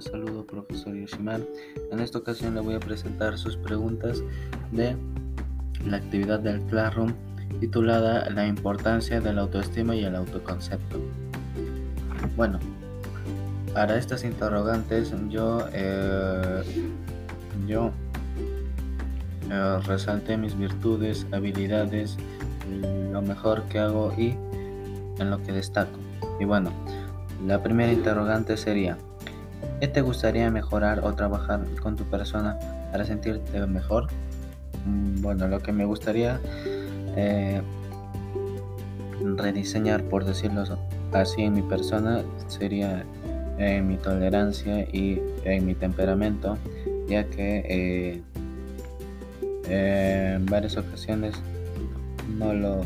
saludo 0.00 0.44
profesor 0.44 0.94
Yoshimar. 0.94 1.40
En 1.92 2.00
esta 2.00 2.18
ocasión 2.18 2.54
le 2.54 2.60
voy 2.60 2.74
a 2.74 2.80
presentar 2.80 3.38
sus 3.38 3.56
preguntas 3.56 4.22
de 4.72 4.96
la 5.86 5.98
actividad 5.98 6.40
del 6.40 6.60
Classroom 6.62 7.12
titulada 7.60 8.28
La 8.30 8.46
importancia 8.46 9.20
de 9.20 9.32
la 9.32 9.42
autoestima 9.42 9.94
y 9.94 10.04
el 10.04 10.16
autoconcepto. 10.16 10.98
Bueno, 12.36 12.58
para 13.72 13.96
estas 13.96 14.24
interrogantes 14.24 15.14
yo, 15.28 15.64
eh, 15.72 16.62
yo 17.66 17.92
eh, 19.50 19.78
resalté 19.86 20.36
mis 20.36 20.58
virtudes, 20.58 21.24
habilidades, 21.30 22.16
lo 23.12 23.22
mejor 23.22 23.62
que 23.64 23.78
hago 23.78 24.12
y 24.18 24.30
en 25.20 25.30
lo 25.30 25.40
que 25.42 25.52
destaco. 25.52 25.98
Y 26.40 26.44
bueno, 26.44 26.72
la 27.46 27.62
primera 27.62 27.92
interrogante 27.92 28.56
sería, 28.56 28.96
¿qué 29.80 29.88
te 29.88 30.00
gustaría 30.00 30.50
mejorar 30.50 31.00
o 31.04 31.14
trabajar 31.14 31.60
con 31.82 31.96
tu 31.96 32.04
persona 32.04 32.58
para 32.90 33.04
sentirte 33.04 33.66
mejor? 33.66 34.08
Mm, 34.86 35.22
bueno, 35.22 35.48
lo 35.48 35.60
que 35.60 35.72
me 35.72 35.84
gustaría 35.84 36.40
eh, 37.16 37.62
rediseñar, 39.36 40.02
por 40.04 40.24
decirlo 40.24 40.64
así, 41.12 41.42
en 41.42 41.54
mi 41.54 41.62
persona 41.62 42.22
sería 42.48 43.04
en 43.58 43.88
mi 43.88 43.96
tolerancia 43.96 44.82
y 44.92 45.20
en 45.44 45.66
mi 45.66 45.74
temperamento, 45.74 46.56
ya 47.08 47.24
que 47.24 48.22
eh, 49.68 50.36
en 50.36 50.46
varias 50.46 50.76
ocasiones 50.76 51.34
no 52.38 52.52
lo 52.54 52.80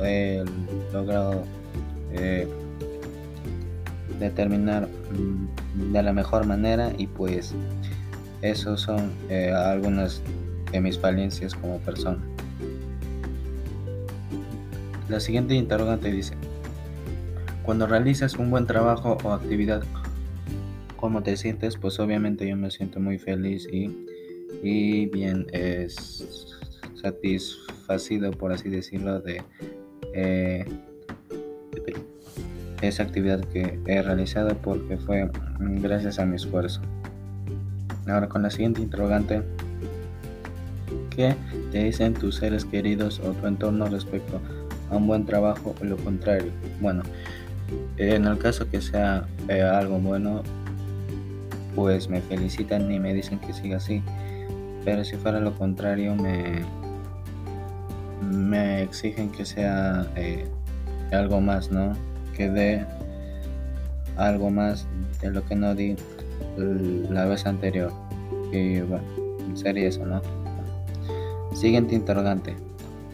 he 0.00 0.42
logrado 0.92 1.42
eh, 2.12 2.48
determinar 4.18 4.88
mm, 4.88 5.92
de 5.92 6.02
la 6.02 6.12
mejor 6.12 6.46
manera 6.46 6.92
y 6.96 7.06
pues 7.06 7.54
esos 8.42 8.80
son 8.80 9.12
eh, 9.28 9.50
algunas 9.50 10.22
de 10.72 10.80
mis 10.80 10.98
falencias 10.98 11.54
como 11.54 11.78
persona. 11.78 12.22
La 15.08 15.20
siguiente 15.20 15.54
interrogante 15.54 16.10
dice, 16.10 16.34
cuando 17.62 17.86
realizas 17.86 18.34
un 18.36 18.50
buen 18.50 18.66
trabajo 18.66 19.18
o 19.22 19.32
actividad, 19.32 19.82
¿cómo 20.96 21.22
te 21.22 21.36
sientes? 21.36 21.76
Pues 21.76 21.98
obviamente 22.00 22.48
yo 22.48 22.56
me 22.56 22.70
siento 22.70 23.00
muy 23.00 23.18
feliz 23.18 23.68
y, 23.72 24.06
y 24.62 25.06
bien 25.06 25.46
es 25.52 26.56
satisfacido, 27.00 28.32
por 28.32 28.52
así 28.52 28.68
decirlo, 28.68 29.20
de 29.20 29.42
eh, 30.14 30.64
esa 32.82 33.02
actividad 33.02 33.40
que 33.40 33.78
he 33.86 34.02
realizado 34.02 34.56
porque 34.56 34.96
fue 34.96 35.30
gracias 35.58 36.18
a 36.18 36.26
mi 36.26 36.36
esfuerzo. 36.36 36.80
Ahora 38.06 38.28
con 38.28 38.42
la 38.42 38.50
siguiente 38.50 38.82
interrogante, 38.82 39.42
¿qué 41.10 41.34
te 41.72 41.84
dicen 41.84 42.14
tus 42.14 42.36
seres 42.36 42.64
queridos 42.64 43.20
o 43.20 43.32
tu 43.32 43.46
entorno 43.46 43.86
respecto 43.86 44.40
a 44.90 44.96
un 44.96 45.06
buen 45.06 45.24
trabajo 45.24 45.74
o 45.80 45.84
lo 45.84 45.96
contrario? 45.96 46.52
Bueno, 46.80 47.02
en 47.96 48.26
el 48.26 48.38
caso 48.38 48.70
que 48.70 48.80
sea 48.80 49.26
eh, 49.48 49.62
algo 49.62 49.98
bueno, 49.98 50.42
pues 51.74 52.08
me 52.08 52.20
felicitan 52.20 52.90
y 52.90 53.00
me 53.00 53.12
dicen 53.12 53.38
que 53.38 53.52
siga 53.52 53.78
así. 53.78 54.02
Pero 54.84 55.04
si 55.04 55.16
fuera 55.16 55.40
lo 55.40 55.52
contrario, 55.54 56.14
me, 56.14 56.64
me 58.22 58.82
exigen 58.82 59.30
que 59.30 59.44
sea 59.44 60.06
eh, 60.14 60.46
algo 61.10 61.40
más, 61.40 61.72
¿no? 61.72 61.96
Que 62.36 62.50
dé 62.50 62.84
algo 64.16 64.50
más 64.50 64.86
de 65.20 65.30
lo 65.30 65.44
que 65.44 65.54
no 65.54 65.74
di 65.74 65.96
la 67.10 67.26
vez 67.26 67.46
anterior. 67.46 67.92
Y 68.52 68.80
bueno, 68.80 69.04
sería 69.54 69.88
eso, 69.88 70.04
¿no? 70.04 70.22
Siguiente 71.54 71.94
interrogante. 71.94 72.54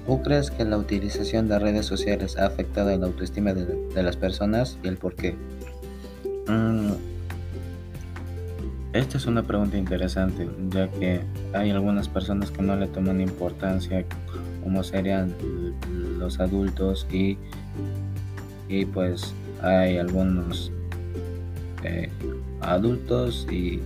¿Tú 0.06 0.20
crees 0.22 0.50
que 0.50 0.64
la 0.64 0.78
utilización 0.78 1.48
de 1.48 1.58
redes 1.58 1.86
sociales 1.86 2.36
ha 2.36 2.46
afectado 2.46 2.96
la 2.96 3.06
autoestima 3.06 3.54
de, 3.54 4.02
las 4.02 4.16
personas 4.16 4.78
y 4.82 4.88
el 4.88 4.96
por 4.96 5.14
qué? 5.14 5.36
Mm, 6.48 6.92
esta 8.92 9.16
es 9.16 9.26
una 9.26 9.44
pregunta 9.44 9.78
interesante, 9.78 10.48
ya 10.70 10.88
que 10.88 11.20
hay 11.54 11.70
algunas 11.70 12.08
personas 12.08 12.50
que 12.50 12.62
no 12.62 12.76
le 12.76 12.88
toman 12.88 13.20
importancia 13.20 14.04
como 14.62 14.82
serían 14.82 15.34
los 16.18 16.40
adultos 16.40 17.06
y 17.10 17.38
y 18.72 18.86
pues 18.86 19.34
hay 19.60 19.98
algunos 19.98 20.72
eh, 21.84 22.08
adultos 22.62 23.46
y 23.50 23.80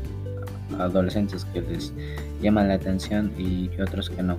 adolescentes 0.78 1.44
que 1.46 1.60
les 1.60 1.92
llaman 2.40 2.68
la 2.68 2.74
atención 2.74 3.32
y 3.36 3.68
otros 3.80 4.08
que 4.08 4.22
no. 4.22 4.38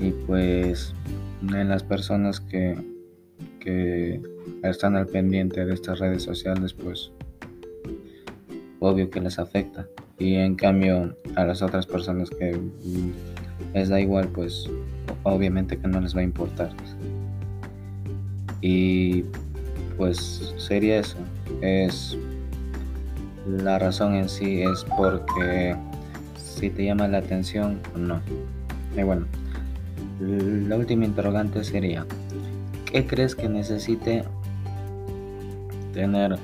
Y 0.00 0.10
pues 0.26 0.92
en 1.40 1.68
las 1.68 1.84
personas 1.84 2.40
que, 2.40 2.76
que 3.60 4.20
están 4.64 4.96
al 4.96 5.06
pendiente 5.06 5.64
de 5.64 5.72
estas 5.72 6.00
redes 6.00 6.24
sociales, 6.24 6.72
pues 6.72 7.12
obvio 8.80 9.08
que 9.08 9.20
les 9.20 9.38
afecta. 9.38 9.86
Y 10.18 10.34
en 10.34 10.56
cambio 10.56 11.14
a 11.36 11.44
las 11.44 11.62
otras 11.62 11.86
personas 11.86 12.28
que 12.28 12.58
les 13.72 13.88
da 13.88 14.00
igual, 14.00 14.28
pues 14.28 14.68
obviamente 15.22 15.76
que 15.78 15.86
no 15.86 16.00
les 16.00 16.16
va 16.16 16.20
a 16.20 16.24
importar. 16.24 16.74
Y 18.60 19.24
pues 19.96 20.54
sería 20.56 20.98
eso. 20.98 21.16
Es 21.60 22.16
la 23.46 23.78
razón 23.78 24.14
en 24.14 24.28
sí 24.28 24.62
es 24.62 24.84
porque 24.96 25.76
si 26.36 26.70
te 26.70 26.84
llama 26.84 27.08
la 27.08 27.18
atención 27.18 27.80
o 27.94 27.98
no. 27.98 28.20
Y 28.96 29.02
bueno, 29.02 29.26
la 30.20 30.76
última 30.76 31.04
interrogante 31.04 31.62
sería, 31.64 32.06
¿qué 32.90 33.06
crees 33.06 33.34
que 33.34 33.48
necesite 33.48 34.24
tener 35.92 36.38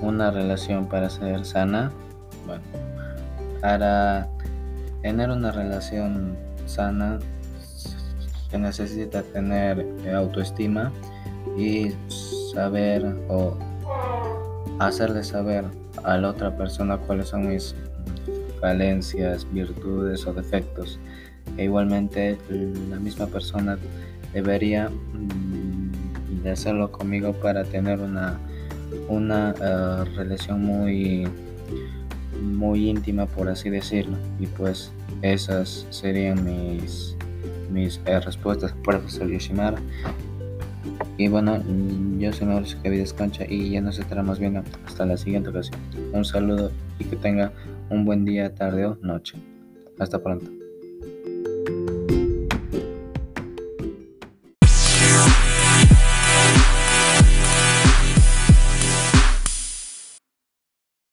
una 0.00 0.30
relación 0.30 0.86
para 0.86 1.10
ser 1.10 1.44
sana? 1.44 1.92
Bueno, 2.46 2.62
para 3.60 4.28
tener 5.02 5.30
una 5.30 5.52
relación 5.52 6.36
sana 6.66 7.18
que 8.52 8.58
necesita 8.58 9.22
tener 9.22 9.84
autoestima 10.14 10.92
y 11.56 11.92
saber 12.52 13.16
o 13.28 13.56
hacerle 14.78 15.24
saber 15.24 15.64
a 16.04 16.18
la 16.18 16.28
otra 16.28 16.54
persona 16.54 16.98
cuáles 16.98 17.28
son 17.28 17.48
mis 17.48 17.74
falencias, 18.60 19.50
virtudes 19.50 20.26
o 20.26 20.34
defectos. 20.34 21.00
E 21.56 21.64
igualmente 21.64 22.38
la 22.90 22.96
misma 22.96 23.26
persona 23.26 23.78
debería 24.34 24.90
mm, 24.90 26.46
hacerlo 26.46 26.92
conmigo 26.92 27.32
para 27.32 27.64
tener 27.64 28.00
una, 28.00 28.38
una 29.08 29.54
eh, 29.60 30.04
relación 30.14 30.62
muy 30.62 31.26
muy 32.40 32.90
íntima 32.90 33.26
por 33.26 33.48
así 33.48 33.70
decirlo 33.70 34.16
y 34.40 34.46
pues 34.46 34.90
esas 35.22 35.86
serían 35.90 36.44
mis 36.44 37.16
mis 37.70 38.00
eh, 38.06 38.20
respuestas 38.20 38.72
profesor 38.84 39.28
Yoshimara. 39.28 39.78
Y 41.18 41.28
bueno, 41.28 41.62
yo 42.18 42.32
soy 42.32 42.46
Mauricio 42.46 42.78
Cavides 42.82 43.12
Concha 43.12 43.44
y 43.48 43.70
ya 43.70 43.80
nos 43.80 43.98
estaremos 43.98 44.38
viendo 44.38 44.62
hasta 44.86 45.06
la 45.06 45.16
siguiente 45.16 45.50
ocasión. 45.50 45.78
Un 46.12 46.24
saludo 46.24 46.70
y 46.98 47.04
que 47.04 47.16
tenga 47.16 47.52
un 47.90 48.04
buen 48.04 48.24
día, 48.24 48.54
tarde 48.54 48.86
o 48.86 48.96
noche. 49.02 49.36
Hasta 49.98 50.22
pronto. 50.22 50.50